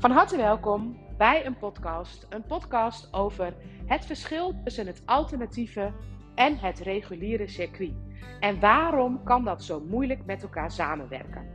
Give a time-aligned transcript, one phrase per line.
[0.00, 2.26] Van harte welkom bij een podcast.
[2.28, 3.54] Een podcast over
[3.86, 5.92] het verschil tussen het alternatieve
[6.34, 7.92] en het reguliere circuit.
[8.38, 11.48] En waarom kan dat zo moeilijk met elkaar samenwerken?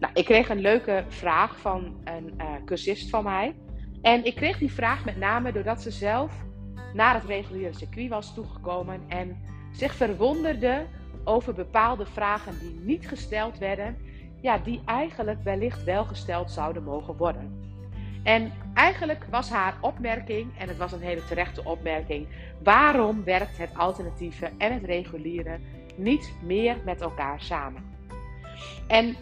[0.00, 3.56] Nou, ik kreeg een leuke vraag van een uh, cursist van mij.
[4.02, 6.44] En ik kreeg die vraag met name doordat ze zelf
[6.94, 9.42] naar het reguliere circuit was toegekomen en
[9.72, 10.86] zich verwonderde
[11.24, 13.96] over bepaalde vragen die niet gesteld werden,
[14.40, 17.57] ja, die eigenlijk wellicht wel gesteld zouden mogen worden.
[18.28, 22.26] En eigenlijk was haar opmerking, en het was een hele terechte opmerking,
[22.62, 25.58] waarom werkt het alternatieve en het reguliere
[25.96, 27.84] niet meer met elkaar samen?
[28.88, 29.16] En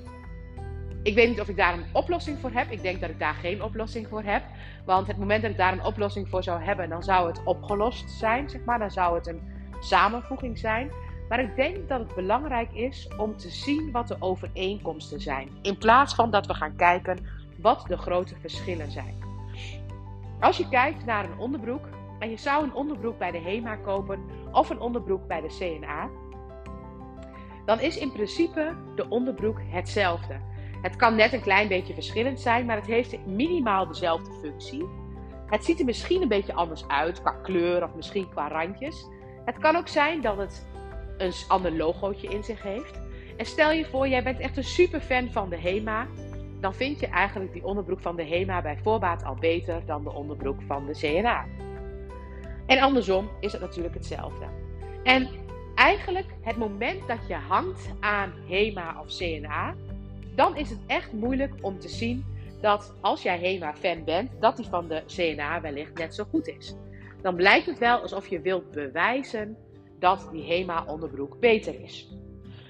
[1.02, 2.70] ik weet niet of ik daar een oplossing voor heb.
[2.70, 4.42] Ik denk dat ik daar geen oplossing voor heb.
[4.84, 8.10] Want het moment dat ik daar een oplossing voor zou hebben, dan zou het opgelost
[8.10, 8.78] zijn, zeg maar.
[8.78, 9.40] Dan zou het een
[9.80, 10.90] samenvoeging zijn.
[11.28, 15.48] Maar ik denk dat het belangrijk is om te zien wat de overeenkomsten zijn.
[15.62, 17.18] In plaats van dat we gaan kijken
[17.66, 19.18] wat de grote verschillen zijn.
[20.40, 24.24] Als je kijkt naar een onderbroek en je zou een onderbroek bij de HEMA kopen
[24.52, 26.08] of een onderbroek bij de CNA,
[27.64, 30.40] dan is in principe de onderbroek hetzelfde.
[30.82, 34.86] Het kan net een klein beetje verschillend zijn, maar het heeft minimaal dezelfde functie.
[35.46, 39.06] Het ziet er misschien een beetje anders uit qua kleur of misschien qua randjes.
[39.44, 40.66] Het kan ook zijn dat het
[41.18, 43.00] een ander logootje in zich heeft.
[43.36, 46.06] En stel je voor, jij bent echt een super fan van de HEMA.
[46.66, 50.12] Dan vind je eigenlijk die onderbroek van de HEMA bij voorbaat al beter dan de
[50.12, 51.44] onderbroek van de CNA.
[52.66, 54.44] En andersom is het natuurlijk hetzelfde.
[55.02, 55.28] En
[55.74, 59.74] eigenlijk het moment dat je hangt aan HEMA of CNA,
[60.34, 62.24] dan is het echt moeilijk om te zien
[62.60, 66.74] dat als jij HEMA-fan bent, dat die van de CNA wellicht net zo goed is.
[67.22, 69.56] Dan blijkt het wel alsof je wilt bewijzen
[69.98, 72.08] dat die HEMA-onderbroek beter is.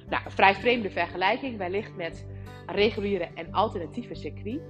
[0.09, 2.27] Nou, een vrij vreemde vergelijking wellicht met
[2.67, 4.61] reguliere en alternatieve circuit.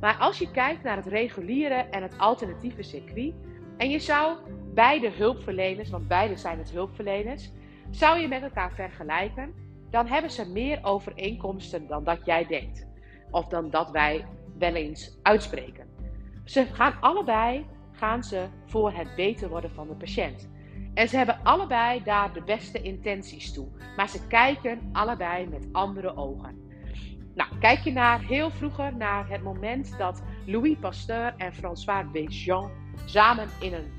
[0.00, 3.34] Maar als je kijkt naar het reguliere en het alternatieve circuit,
[3.76, 4.36] en je zou
[4.74, 7.52] beide hulpverleners, want beide zijn het hulpverleners,
[7.90, 9.54] zou je met elkaar vergelijken,
[9.90, 12.86] dan hebben ze meer overeenkomsten dan dat jij denkt.
[13.30, 14.24] Of dan dat wij
[14.58, 15.86] wel eens uitspreken.
[16.44, 20.48] Ze gaan allebei gaan ze voor het beter worden van de patiënt.
[20.94, 23.68] En ze hebben allebei daar de beste intenties toe.
[23.96, 26.64] Maar ze kijken allebei met andere ogen.
[27.36, 32.70] Nou, kijk je naar heel vroeger naar het moment dat Louis Pasteur en François Béjean
[33.04, 33.92] samen in een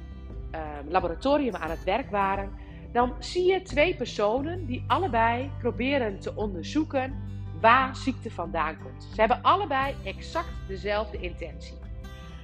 [0.52, 2.52] uh, laboratorium aan het werk waren,
[2.92, 7.16] dan zie je twee personen die allebei proberen te onderzoeken
[7.62, 9.04] waar ziekte vandaan komt.
[9.04, 11.78] Ze hebben allebei exact dezelfde intentie.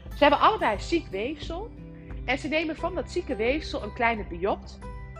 [0.09, 1.71] Ze hebben allebei ziek weefsel
[2.25, 4.79] en ze nemen van dat zieke weefsel een kleine biopt.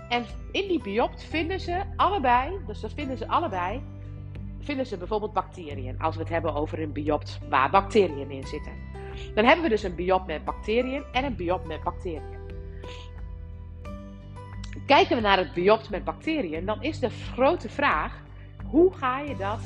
[0.09, 3.81] En in die biopt vinden ze allebei, dus dat vinden ze allebei,
[4.63, 5.99] vinden ze bijvoorbeeld bacteriën.
[5.99, 8.73] Als we het hebben over een biopt waar bacteriën in zitten.
[9.35, 12.41] Dan hebben we dus een biopt met bacteriën en een biopt met bacteriën.
[14.85, 18.21] Kijken we naar het biopt met bacteriën, dan is de grote vraag:
[18.65, 19.61] hoe ga je dat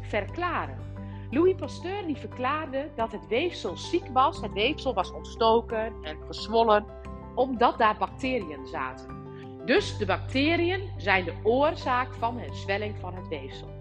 [0.00, 0.78] verklaren?
[1.30, 4.40] Louis Pasteur die verklaarde dat het weefsel ziek was.
[4.40, 6.84] Het weefsel was ontstoken en gezwollen
[7.34, 9.16] omdat daar bacteriën zaten.
[9.64, 13.77] Dus de bacteriën zijn de oorzaak van de zwelling van het weefsel.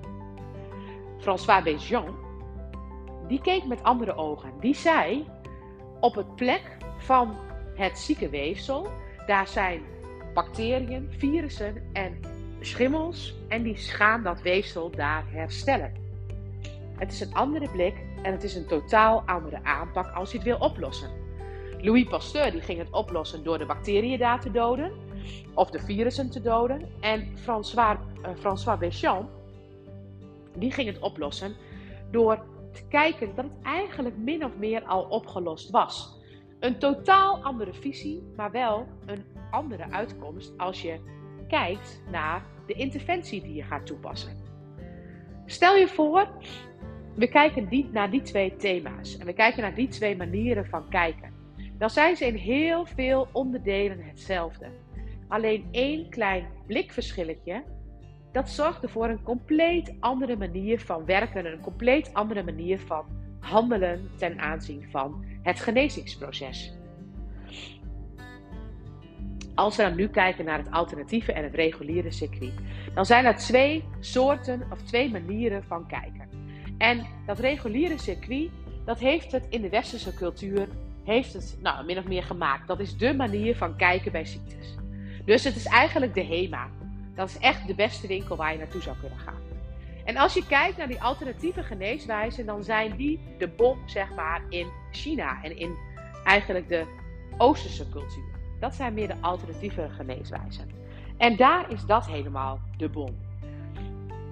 [1.17, 2.15] François Béjean,
[3.27, 4.53] die keek met andere ogen.
[4.59, 5.25] Die zei,
[5.99, 7.35] op het plek van
[7.75, 8.87] het zieke weefsel,
[9.25, 9.81] daar zijn
[10.33, 12.19] bacteriën, virussen en
[12.59, 15.93] schimmels en die gaan dat weefsel daar herstellen.
[16.97, 20.47] Het is een andere blik en het is een totaal andere aanpak als je het
[20.47, 21.09] wil oplossen.
[21.81, 24.91] Louis Pasteur die ging het oplossen door de bacteriën daar te doden
[25.53, 26.89] of de virussen te doden.
[26.99, 29.29] En François, uh, François Béchamp
[30.59, 31.55] die ging het oplossen
[32.11, 36.15] door te kijken dat het eigenlijk min of meer al opgelost was.
[36.59, 40.99] Een totaal andere visie, maar wel een andere uitkomst als je
[41.47, 44.37] kijkt naar de interventie die je gaat toepassen.
[45.45, 46.27] Stel je voor,
[47.15, 50.89] we kijken die, naar die twee thema's en we kijken naar die twee manieren van
[50.89, 51.33] kijken.
[51.77, 54.69] Dan zijn ze in heel veel onderdelen hetzelfde.
[55.27, 57.63] Alleen één klein blikverschilletje,
[58.31, 63.05] dat zorgt voor een compleet andere manier van werken en een compleet andere manier van
[63.39, 66.73] handelen ten aanzien van het genezingsproces.
[69.55, 72.53] Als we dan nu kijken naar het alternatieve en het reguliere circuit,
[72.93, 76.29] dan zijn er twee soorten of twee manieren van kijken.
[76.77, 78.49] En dat reguliere circuit,
[78.85, 80.67] dat heeft het in de westerse cultuur,
[81.03, 82.67] heeft het nou, min of meer gemaakt.
[82.67, 84.75] Dat is de manier van kijken bij ziektes.
[85.25, 86.69] Dus het is eigenlijk de HEMA.
[87.17, 89.41] Dat is echt de beste winkel waar je naartoe zou kunnen gaan.
[90.05, 94.41] En als je kijkt naar die alternatieve geneeswijzen, dan zijn die de bom, zeg maar,
[94.49, 95.77] in China en in
[96.23, 96.85] eigenlijk de
[97.37, 98.35] Oosterse cultuur.
[98.59, 100.69] Dat zijn meer de alternatieve geneeswijzen.
[101.17, 103.15] En daar is dat helemaal de bom.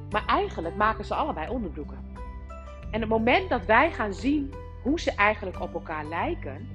[0.10, 1.98] Maar eigenlijk maken ze allebei onderbroeken.
[2.92, 4.54] En het moment dat wij gaan zien
[4.84, 6.68] hoe ze eigenlijk op elkaar lijken,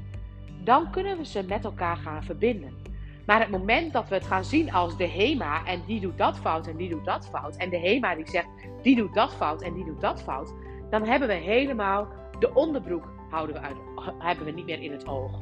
[0.65, 2.90] dan kunnen we ze met elkaar gaan verbinden.
[3.27, 6.39] Maar het moment dat we het gaan zien als de HEMA en die doet dat
[6.39, 8.49] fout en die doet dat fout, en de HEMA die zegt
[8.83, 10.55] die doet dat fout en die doet dat fout,
[10.91, 12.09] dan hebben we helemaal
[12.39, 13.77] de onderbroek houden we uit,
[14.19, 15.41] hebben we niet meer in het oog.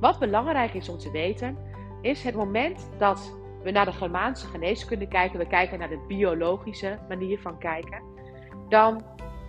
[0.00, 1.56] Wat belangrijk is om te weten,
[2.00, 6.98] is het moment dat we naar de Germaanse geneeskunde kijken, we kijken naar de biologische
[7.08, 8.02] manier van kijken,
[8.68, 9.02] dan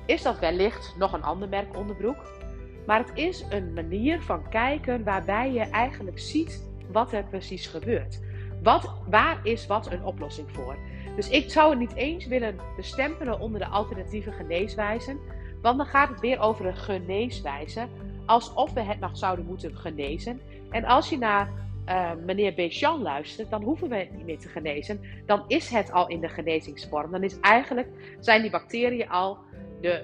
[0.05, 2.37] is dat wellicht nog een ander merk onderbroek.
[2.85, 8.19] Maar het is een manier van kijken waarbij je eigenlijk ziet wat er precies gebeurt.
[8.63, 10.77] Wat, waar is wat een oplossing voor?
[11.15, 15.19] Dus ik zou het niet eens willen bestempelen onder de alternatieve geneeswijzen,
[15.62, 17.88] want dan gaat het weer over een geneeswijze,
[18.25, 20.41] alsof we het nog zouden moeten genezen.
[20.69, 21.50] En als je naar
[21.89, 25.00] uh, meneer Béchamp luistert, dan hoeven we het niet meer te genezen.
[25.25, 27.12] Dan is het al in de genezingsvorm.
[27.12, 27.88] Dan is eigenlijk,
[28.19, 29.38] zijn die bacteriën al
[29.81, 30.03] de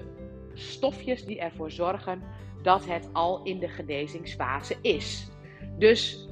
[0.54, 2.22] stofjes die ervoor zorgen
[2.62, 5.30] dat het al in de genezingsfase is.
[5.78, 6.25] Dus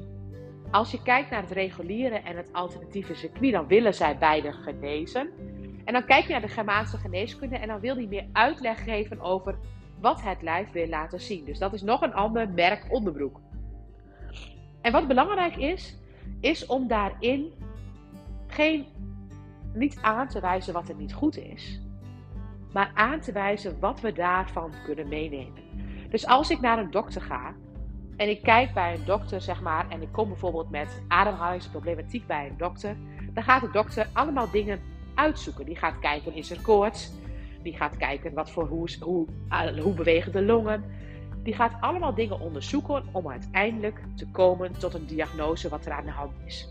[0.71, 5.31] als je kijkt naar het reguliere en het alternatieve circuit, dan willen zij beide genezen.
[5.85, 9.21] En dan kijk je naar de Germaanse geneeskunde en dan wil die meer uitleg geven
[9.21, 9.59] over
[10.01, 11.45] wat het lijf wil laten zien.
[11.45, 13.41] Dus dat is nog een ander merk onderbroek.
[14.81, 15.97] En wat belangrijk is,
[16.41, 17.53] is om daarin
[18.47, 18.87] geen,
[19.73, 21.81] niet aan te wijzen wat er niet goed is,
[22.73, 25.63] maar aan te wijzen wat we daarvan kunnen meenemen.
[26.11, 27.55] Dus als ik naar een dokter ga
[28.17, 32.47] en ik kijk bij een dokter, zeg maar, en ik kom bijvoorbeeld met ademhalingsproblematiek bij
[32.47, 32.97] een dokter,
[33.33, 34.81] dan gaat de dokter allemaal dingen
[35.15, 35.65] uitzoeken.
[35.65, 37.13] Die gaat kijken, is er koorts?
[37.63, 40.85] Die gaat kijken wat voor, hoe, hoe, eh, hoe bewegen de longen?
[41.43, 46.05] Die gaat allemaal dingen onderzoeken om uiteindelijk te komen tot een diagnose wat er aan
[46.05, 46.71] de hand is.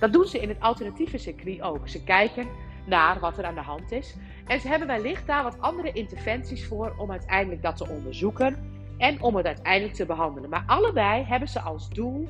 [0.00, 1.88] Dat doen ze in het alternatieve circuit ook.
[1.88, 2.46] Ze kijken
[2.86, 4.16] naar wat er aan de hand is.
[4.46, 9.22] En ze hebben wellicht daar wat andere interventies voor om uiteindelijk dat te onderzoeken en
[9.22, 10.50] om het uiteindelijk te behandelen.
[10.50, 12.28] Maar allebei hebben ze als doel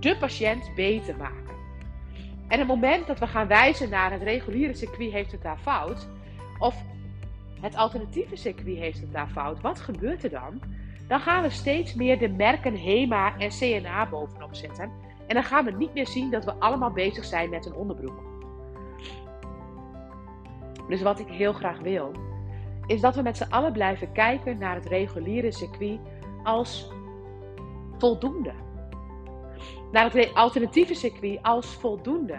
[0.00, 1.54] de patiënt beter maken.
[2.48, 6.08] En het moment dat we gaan wijzen naar het reguliere circuit heeft het daar fout,
[6.58, 6.84] of
[7.60, 10.60] het alternatieve circuit heeft het daar fout, wat gebeurt er dan?
[11.08, 14.90] Dan gaan we steeds meer de merken HEMA en CNA bovenop zetten.
[15.26, 18.22] En dan gaan we niet meer zien dat we allemaal bezig zijn met een onderbroek.
[20.88, 22.12] Dus wat ik heel graag wil,
[22.86, 25.98] is dat we met z'n allen blijven kijken naar het reguliere circuit
[26.42, 26.90] als
[27.98, 28.52] voldoende.
[29.92, 32.38] Naar het alternatieve circuit als voldoende.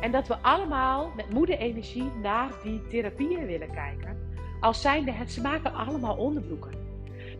[0.00, 4.26] En dat we allemaal met moede energie naar die therapieën willen kijken.
[4.60, 6.86] Als zijnde het, ze maken allemaal onderbroeken.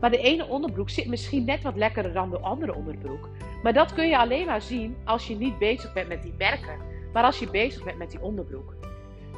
[0.00, 3.28] Maar de ene onderbroek zit misschien net wat lekkerder dan de andere onderbroek.
[3.62, 6.78] Maar dat kun je alleen maar zien als je niet bezig bent met die merken,
[7.12, 8.74] maar als je bezig bent met die onderbroek.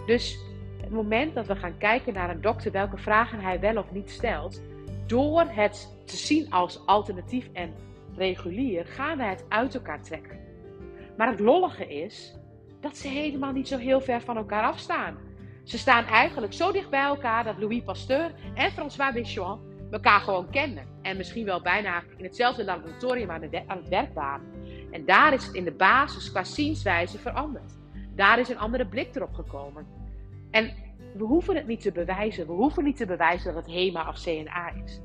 [0.07, 0.39] Dus
[0.91, 4.11] het moment dat we gaan kijken naar een dokter welke vragen hij wel of niet
[4.11, 4.63] stelt,
[5.07, 7.75] door het te zien als alternatief en
[8.15, 10.39] regulier, gaan we het uit elkaar trekken.
[11.17, 12.37] Maar het lollige is
[12.81, 15.17] dat ze helemaal niet zo heel ver van elkaar afstaan.
[15.65, 20.51] Ze staan eigenlijk zo dicht bij elkaar dat Louis Pasteur en François Béchamp elkaar gewoon
[20.51, 20.87] kennen.
[21.03, 24.47] En misschien wel bijna in hetzelfde laboratorium aan, aan het werk waren.
[24.91, 27.79] En daar is het in de basis qua zienswijze veranderd.
[28.15, 30.00] Daar is een andere blik erop gekomen.
[30.51, 30.73] En
[31.15, 32.47] we hoeven het niet te bewijzen.
[32.47, 35.01] We hoeven niet te bewijzen dat het HEMA of CNA is.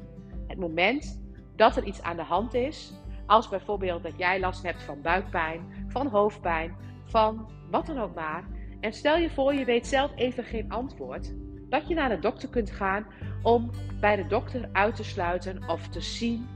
[0.47, 1.21] Het moment
[1.55, 2.93] dat er iets aan de hand is,
[3.25, 6.75] als bijvoorbeeld dat jij last hebt van buikpijn, van hoofdpijn,
[7.05, 8.43] van wat dan ook maar.
[8.79, 11.33] En stel je voor, je weet zelf even geen antwoord.
[11.69, 13.05] Dat je naar de dokter kunt gaan
[13.43, 16.47] om bij de dokter uit te sluiten of te zien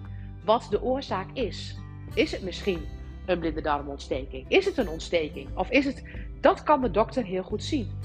[0.45, 1.77] wat de oorzaak is.
[2.13, 2.85] Is het misschien
[3.25, 4.49] een blinde darmontsteking?
[4.49, 5.57] Is het een ontsteking?
[5.57, 6.03] Of is het.
[6.41, 7.98] Dat kan de dokter heel goed zien.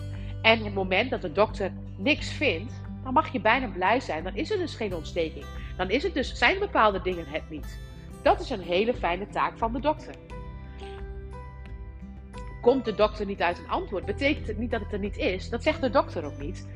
[0.44, 2.72] En het moment dat de dokter niks vindt,
[3.02, 4.24] dan mag je bijna blij zijn.
[4.24, 5.44] Dan is er dus geen ontsteking.
[5.76, 7.80] Dan is het dus, zijn bepaalde dingen het niet.
[8.22, 10.14] Dat is een hele fijne taak van de dokter.
[12.60, 15.48] Komt de dokter niet uit een antwoord, betekent het niet dat het er niet is.
[15.48, 16.68] Dat zegt de dokter ook niet.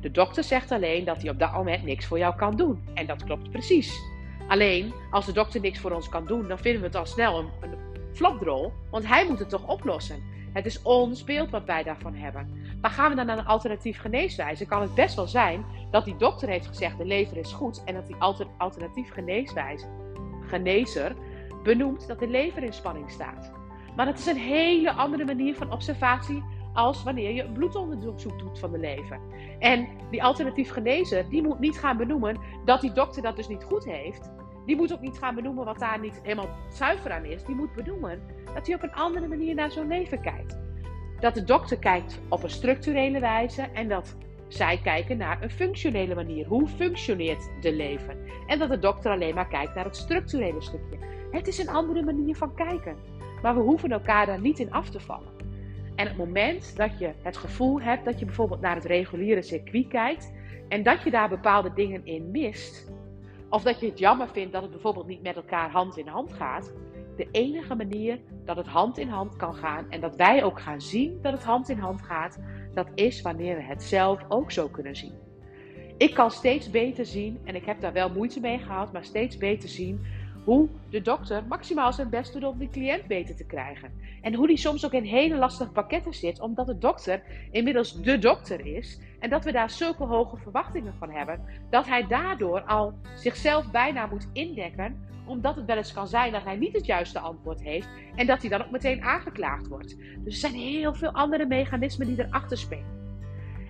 [0.00, 2.82] De dokter zegt alleen dat hij op dat moment niks voor jou kan doen.
[2.94, 4.00] En dat klopt precies.
[4.48, 7.38] Alleen, als de dokter niks voor ons kan doen, dan vinden we het al snel
[7.38, 7.78] een, een
[8.12, 8.72] flapdrol.
[8.90, 10.22] Want hij moet het toch oplossen.
[10.52, 12.57] Het is ons beeld wat wij daarvan hebben.
[12.80, 16.16] Maar gaan we dan naar een alternatief geneeswijze, kan het best wel zijn dat die
[16.16, 19.86] dokter heeft gezegd de lever is goed en dat die alter, alternatief geneeswijze,
[20.40, 21.14] genezer
[21.62, 23.52] benoemt dat de lever in spanning staat.
[23.96, 28.58] Maar dat is een hele andere manier van observatie als wanneer je een bloedonderzoek doet
[28.58, 29.20] van de lever.
[29.58, 33.64] En die alternatief genezer, die moet niet gaan benoemen dat die dokter dat dus niet
[33.64, 34.30] goed heeft.
[34.66, 37.44] Die moet ook niet gaan benoemen wat daar niet helemaal zuiver aan is.
[37.44, 38.22] Die moet benoemen
[38.54, 40.67] dat hij op een andere manier naar zo'n lever kijkt.
[41.20, 44.16] Dat de dokter kijkt op een structurele wijze en dat
[44.48, 46.46] zij kijken naar een functionele manier.
[46.46, 48.16] Hoe functioneert de lever?
[48.46, 50.98] En dat de dokter alleen maar kijkt naar het structurele stukje.
[51.30, 52.96] Het is een andere manier van kijken.
[53.42, 55.36] Maar we hoeven elkaar daar niet in af te vallen.
[55.94, 59.88] En het moment dat je het gevoel hebt dat je bijvoorbeeld naar het reguliere circuit
[59.88, 60.32] kijkt
[60.68, 62.92] en dat je daar bepaalde dingen in mist,
[63.48, 66.32] of dat je het jammer vindt dat het bijvoorbeeld niet met elkaar hand in hand
[66.32, 66.72] gaat,
[67.18, 70.80] de enige manier dat het hand in hand kan gaan en dat wij ook gaan
[70.80, 72.38] zien dat het hand in hand gaat,
[72.74, 75.12] dat is wanneer we het zelf ook zo kunnen zien.
[75.96, 79.36] Ik kan steeds beter zien, en ik heb daar wel moeite mee gehad, maar steeds
[79.36, 80.00] beter zien
[80.44, 83.92] hoe de dokter maximaal zijn best doet om die cliënt beter te krijgen.
[84.22, 88.18] En hoe die soms ook in hele lastige pakketten zit, omdat de dokter inmiddels de
[88.18, 88.98] dokter is.
[89.18, 94.06] En dat we daar zulke hoge verwachtingen van hebben, dat hij daardoor al zichzelf bijna
[94.06, 97.88] moet indekken, omdat het wel eens kan zijn dat hij niet het juiste antwoord heeft
[98.14, 99.96] en dat hij dan ook meteen aangeklaagd wordt.
[99.98, 102.96] Dus er zijn heel veel andere mechanismen die erachter spelen.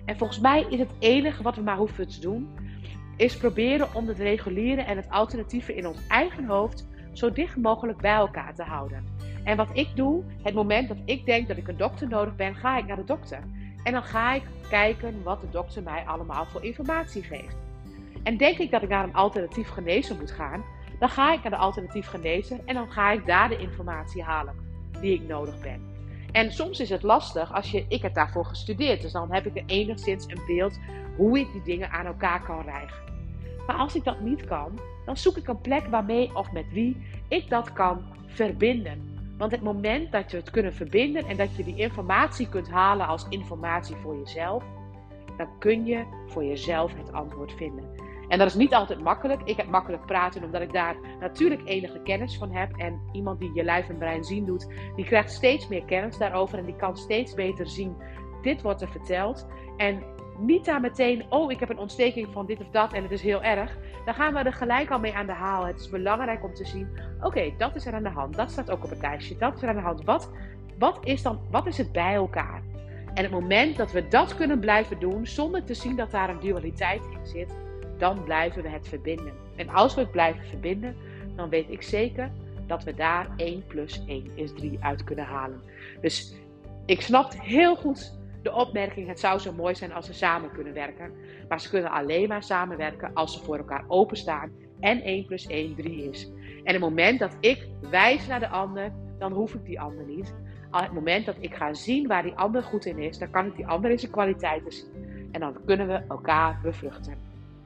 [0.05, 2.49] En volgens mij is het enige wat we maar hoeven te doen,
[3.17, 8.01] is proberen om het reguliere en het alternatieve in ons eigen hoofd zo dicht mogelijk
[8.01, 9.05] bij elkaar te houden.
[9.43, 12.55] En wat ik doe, het moment dat ik denk dat ik een dokter nodig ben,
[12.55, 13.43] ga ik naar de dokter.
[13.83, 17.55] En dan ga ik kijken wat de dokter mij allemaal voor informatie geeft.
[18.23, 20.63] En denk ik dat ik naar een alternatief genezer moet gaan,
[20.99, 24.55] dan ga ik naar de alternatief genezer en dan ga ik daar de informatie halen
[25.01, 25.89] die ik nodig ben.
[26.31, 29.57] En soms is het lastig als je, ik heb daarvoor gestudeerd, dus dan heb ik
[29.57, 30.79] er enigszins een beeld
[31.17, 32.97] hoe ik die dingen aan elkaar kan rijgen.
[33.67, 37.05] Maar als ik dat niet kan, dan zoek ik een plek waarmee of met wie
[37.27, 39.18] ik dat kan verbinden.
[39.39, 43.07] Want het moment dat je het kunnen verbinden en dat je die informatie kunt halen
[43.07, 44.63] als informatie voor jezelf,
[45.37, 47.89] dan kun je voor jezelf het antwoord vinden.
[48.27, 49.41] En dat is niet altijd makkelijk.
[49.43, 52.77] Ik heb makkelijk praten omdat ik daar natuurlijk enige kennis van heb.
[52.77, 56.57] En iemand die je lijf en brein zien doet, die krijgt steeds meer kennis daarover
[56.57, 57.95] en die kan steeds beter zien.
[58.41, 59.47] Dit wordt er verteld.
[59.77, 60.03] En
[60.39, 63.21] niet daar meteen, oh, ik heb een ontsteking van dit of dat en het is
[63.21, 63.77] heel erg.
[64.05, 65.65] Dan gaan we er gelijk al mee aan de haal.
[65.65, 66.87] Het is belangrijk om te zien,
[67.21, 68.35] oké, dat is er aan de hand.
[68.35, 69.37] Dat staat ook op het lijstje.
[69.37, 70.03] Dat is er aan de hand.
[70.03, 70.31] Wat,
[70.79, 72.61] wat, is dan, wat is het bij elkaar?
[73.13, 76.39] En het moment dat we dat kunnen blijven doen, zonder te zien dat daar een
[76.39, 77.53] dualiteit in zit,
[77.97, 79.33] dan blijven we het verbinden.
[79.55, 80.95] En als we het blijven verbinden,
[81.35, 82.31] dan weet ik zeker
[82.67, 85.61] dat we daar 1 plus 1 is 3 uit kunnen halen.
[86.01, 86.33] Dus
[86.85, 90.73] ik snap heel goed de opmerking: het zou zo mooi zijn als ze samen kunnen
[90.73, 91.11] werken.
[91.47, 95.75] Maar ze kunnen alleen maar samenwerken als ze voor elkaar openstaan en 1 plus 1
[95.75, 96.31] 3 is.
[96.63, 100.33] En het moment dat ik wijs naar de ander, dan hoef ik die ander niet.
[100.71, 103.45] Op het moment dat ik ga zien waar die ander goed in is, dan kan
[103.45, 105.29] ik die ander in zijn kwaliteiten zien.
[105.31, 107.17] En dan kunnen we elkaar bevruchten.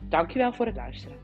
[0.09, 1.17] Dankjewel voor het luisteren.